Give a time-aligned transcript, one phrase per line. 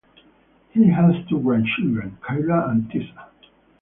[0.71, 3.29] He has two grandchildren, Kayla and Tessa.